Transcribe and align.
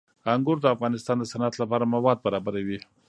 انګور 0.33 0.57
د 0.61 0.65
افغانستان 0.75 1.15
د 1.19 1.23
صنعت 1.31 1.53
لپاره 1.61 1.91
مواد 1.93 2.17
برابروي. 2.25 2.79